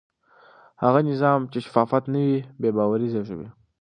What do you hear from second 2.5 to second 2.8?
بې